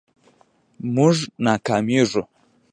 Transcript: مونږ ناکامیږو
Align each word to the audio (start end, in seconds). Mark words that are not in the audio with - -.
مونږ 0.95 1.15
ناکامیږو 1.45 2.21